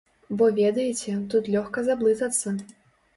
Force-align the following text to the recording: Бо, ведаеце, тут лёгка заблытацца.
Бо, 0.37 0.45
ведаеце, 0.59 1.13
тут 1.33 1.49
лёгка 1.57 1.83
заблытацца. 1.91 2.55